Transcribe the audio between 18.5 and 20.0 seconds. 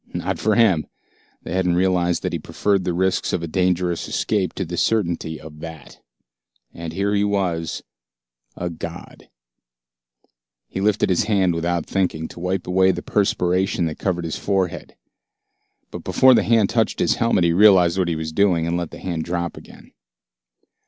and let the hand drop again.